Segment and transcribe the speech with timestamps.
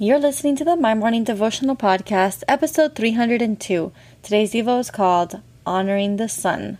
[0.00, 3.90] You're listening to the My Morning Devotional Podcast, episode 302.
[4.22, 6.78] Today's Devo is called Honoring the Son.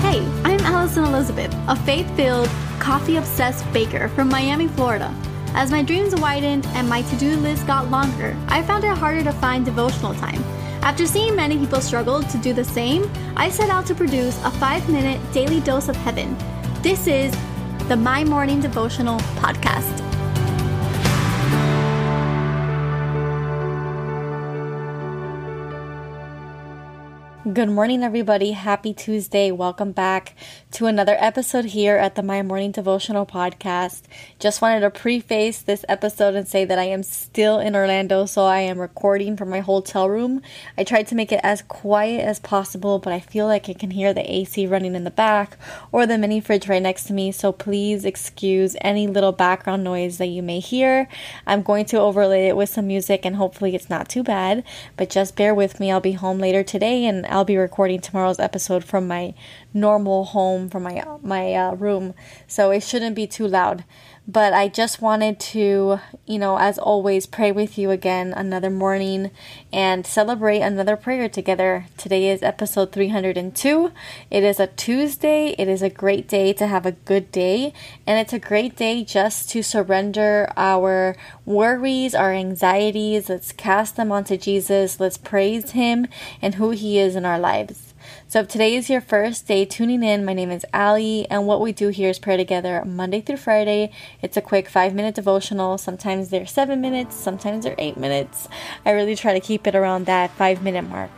[0.00, 2.48] Hey, I'm Alison Elizabeth, a faith filled,
[2.78, 5.14] coffee obsessed baker from Miami, Florida.
[5.52, 9.22] As my dreams widened and my to do list got longer, I found it harder
[9.24, 10.42] to find devotional time.
[10.82, 14.50] After seeing many people struggle to do the same, I set out to produce a
[14.52, 16.34] five minute daily dose of heaven.
[16.80, 17.30] This is
[17.88, 20.09] the My Morning Devotional Podcast.
[27.54, 28.52] Good morning, everybody.
[28.52, 29.50] Happy Tuesday.
[29.50, 30.36] Welcome back
[30.72, 34.02] to another episode here at the My Morning Devotional Podcast.
[34.38, 38.44] Just wanted to preface this episode and say that I am still in Orlando, so
[38.44, 40.42] I am recording from my hotel room.
[40.76, 43.90] I tried to make it as quiet as possible, but I feel like I can
[43.90, 45.56] hear the AC running in the back
[45.90, 50.18] or the mini fridge right next to me, so please excuse any little background noise
[50.18, 51.08] that you may hear.
[51.46, 54.62] I'm going to overlay it with some music and hopefully it's not too bad,
[54.96, 55.90] but just bear with me.
[55.90, 59.34] I'll be home later today and I'll be recording tomorrow's episode from my
[59.72, 62.14] normal home, from my my uh, room,
[62.46, 63.84] so it shouldn't be too loud.
[64.30, 69.32] But I just wanted to, you know, as always, pray with you again another morning
[69.72, 71.86] and celebrate another prayer together.
[71.96, 73.90] Today is episode 302.
[74.30, 75.56] It is a Tuesday.
[75.58, 77.72] It is a great day to have a good day.
[78.06, 83.28] And it's a great day just to surrender our worries, our anxieties.
[83.28, 85.00] Let's cast them onto Jesus.
[85.00, 86.06] Let's praise Him
[86.40, 87.89] and who He is in our lives.
[88.28, 91.60] So if today is your first day tuning in, my name is Ali, and what
[91.60, 93.90] we do here is pray together Monday through Friday.
[94.22, 95.78] It's a quick five minute devotional.
[95.78, 98.48] Sometimes they're seven minutes, sometimes they're eight minutes.
[98.84, 101.10] I really try to keep it around that five minute mark.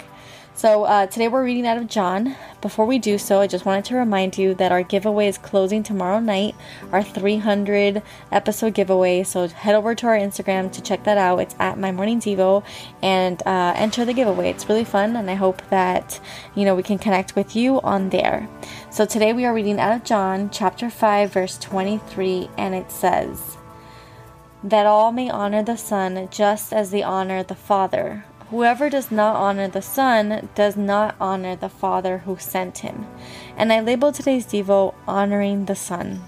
[0.55, 2.37] So uh, today we're reading out of John.
[2.61, 5.83] Before we do so, I just wanted to remind you that our giveaway is closing
[5.83, 6.55] tomorrow night,
[6.93, 9.23] our 300 episode giveaway.
[9.23, 11.39] So head over to our Instagram to check that out.
[11.39, 12.63] It's at My Morning Devo
[13.03, 14.51] and uh, enter the giveaway.
[14.51, 16.21] It's really fun, and I hope that
[16.55, 18.47] you know we can connect with you on there.
[18.91, 23.57] So today we are reading out of John chapter 5, verse 23, and it says,
[24.63, 28.27] That all may honor the Son just as they honor the Father.
[28.53, 33.07] Whoever does not honor the Son does not honor the Father who sent him.
[33.57, 36.21] And I labeled today's Devo Honoring the Son.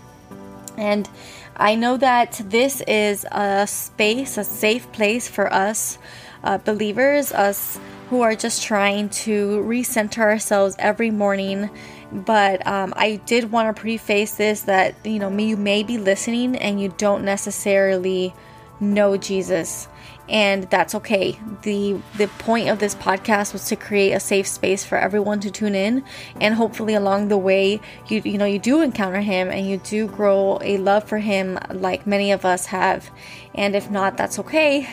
[0.79, 1.07] And
[1.55, 5.99] I know that this is a space, a safe place for us
[6.43, 11.69] uh, believers, us who are just trying to recenter ourselves every morning.
[12.11, 16.57] But um, I did want to preface this that you know you may be listening
[16.57, 18.35] and you don't necessarily
[18.81, 19.89] know Jesus
[20.29, 21.39] and that's okay.
[21.63, 25.51] The the point of this podcast was to create a safe space for everyone to
[25.51, 26.05] tune in
[26.41, 30.07] and hopefully along the way you you know you do encounter him and you do
[30.07, 33.11] grow a love for him like many of us have.
[33.55, 34.89] And if not, that's okay.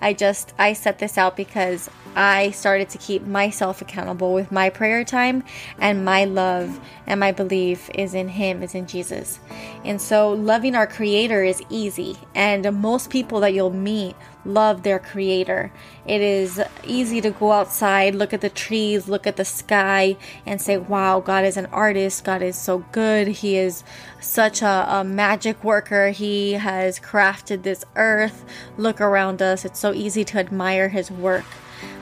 [0.00, 4.70] I just I set this out because I started to keep myself accountable with my
[4.70, 5.44] prayer time
[5.78, 9.40] and my love and my belief is in him is in Jesus.
[9.84, 14.16] And so loving our creator is easy and most people that you'll meet
[14.48, 15.70] love their creator.
[16.06, 20.16] It is easy to go outside, look at the trees, look at the sky,
[20.46, 22.24] and say, Wow, God is an artist.
[22.24, 23.28] God is so good.
[23.28, 23.84] He is
[24.20, 26.10] such a, a magic worker.
[26.10, 28.44] He has crafted this earth.
[28.76, 29.64] Look around us.
[29.64, 31.46] It's so easy to admire his work.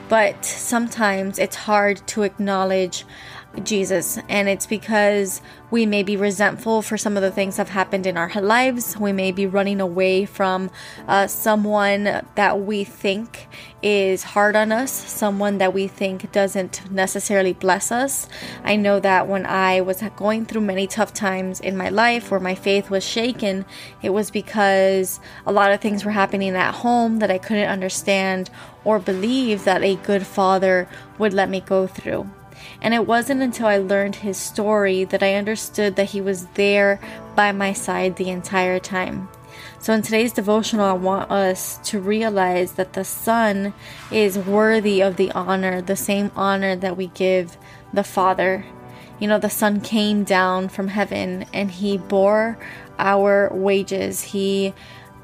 [0.09, 3.05] But sometimes it's hard to acknowledge
[3.63, 4.19] Jesus.
[4.29, 8.05] And it's because we may be resentful for some of the things that have happened
[8.05, 8.97] in our lives.
[8.97, 10.69] We may be running away from
[11.07, 13.47] uh, someone that we think
[13.81, 18.27] is hard on us, someone that we think doesn't necessarily bless us.
[18.63, 22.39] I know that when I was going through many tough times in my life where
[22.39, 23.65] my faith was shaken,
[24.01, 28.49] it was because a lot of things were happening at home that I couldn't understand
[28.83, 30.87] or believe that a good father
[31.17, 32.29] would let me go through.
[32.81, 36.99] And it wasn't until I learned his story that I understood that he was there
[37.35, 39.29] by my side the entire time.
[39.79, 43.73] So, in today's devotional, I want us to realize that the Son
[44.11, 47.57] is worthy of the honor, the same honor that we give
[47.93, 48.65] the Father.
[49.19, 52.57] You know, the Son came down from heaven and he bore
[52.99, 54.21] our wages.
[54.23, 54.73] He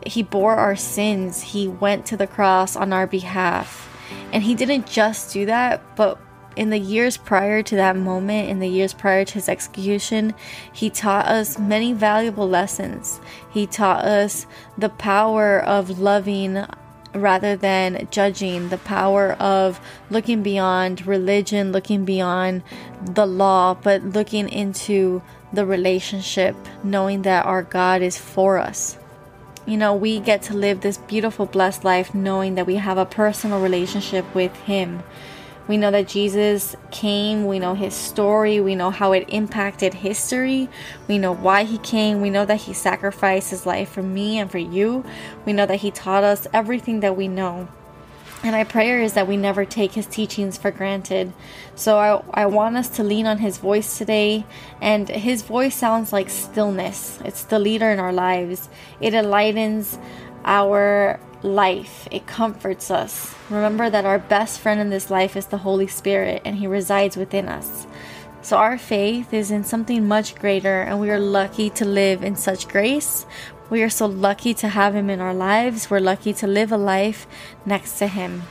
[0.06, 1.42] he bore our sins.
[1.42, 3.90] He went to the cross on our behalf.
[4.32, 6.20] And he didn't just do that, but
[6.56, 10.34] in the years prior to that moment, in the years prior to his execution,
[10.72, 13.20] he taught us many valuable lessons.
[13.52, 14.46] He taught us
[14.78, 16.66] the power of loving
[17.14, 19.80] rather than judging, the power of
[20.10, 22.64] looking beyond religion, looking beyond
[23.04, 25.22] the law, but looking into
[25.52, 28.98] the relationship, knowing that our God is for us.
[29.66, 33.06] you know, we get to live this beautiful, blessed life knowing that we have a
[33.06, 35.04] personal relationship with Him.
[35.68, 37.46] We know that Jesus came.
[37.46, 38.60] We know his story.
[38.60, 40.70] We know how it impacted history.
[41.08, 42.22] We know why he came.
[42.22, 45.06] We know that he sacrificed his life for me and for you.
[45.46, 47.70] We know that he taught us everything that we know.
[48.44, 51.32] And my prayer is that we never take his teachings for granted.
[51.76, 54.46] So I, I want us to lean on his voice today.
[54.82, 58.68] And his voice sounds like stillness, it's the leader in our lives.
[59.00, 59.98] It enlightens
[60.44, 63.36] our life, it comforts us.
[63.50, 67.18] Remember that our best friend in this life is the Holy Spirit, and He resides
[67.18, 67.86] within us.
[68.42, 72.36] So, our faith is in something much greater, and we are lucky to live in
[72.36, 73.26] such grace.
[73.70, 75.90] We are so lucky to have Him in our lives.
[75.90, 77.26] We're lucky to live a life
[77.66, 78.44] next to Him.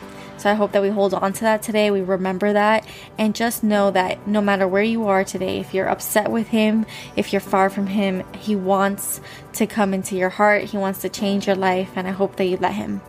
[0.42, 1.92] So I hope that we hold on to that today.
[1.92, 2.84] We remember that
[3.16, 6.84] and just know that no matter where you are today, if you're upset with Him,
[7.14, 9.20] if you're far from Him, He wants
[9.52, 10.64] to come into your heart.
[10.64, 11.92] He wants to change your life.
[11.94, 13.02] And I hope that you let Him.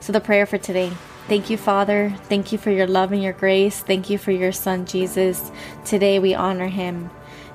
[0.00, 0.90] So the prayer for today.
[1.28, 2.14] Thank you, Father.
[2.30, 3.80] Thank you for your love and your grace.
[3.80, 5.50] Thank you for your Son, Jesus.
[5.84, 7.10] Today we honor Him.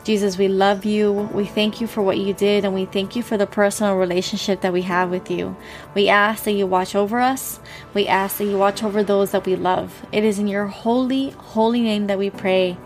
[0.06, 1.12] Jesus, we love you.
[1.12, 4.62] We thank you for what you did, and we thank you for the personal relationship
[4.62, 5.58] that we have with you.
[5.96, 7.60] We ask that you watch over us.
[7.96, 10.06] We ask that you watch over those that we love.
[10.12, 12.78] It is in your holy, holy name that we pray.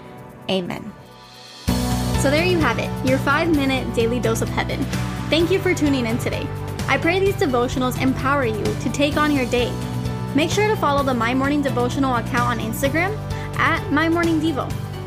[0.49, 0.93] Amen.
[2.21, 4.81] So there you have it, your five minute daily dose of heaven.
[5.29, 6.47] Thank you for tuning in today.
[6.87, 9.73] I pray these devotionals empower you to take on your day.
[10.35, 13.13] Make sure to follow the My Morning Devotional account on Instagram
[13.57, 14.71] at My Morning Devo.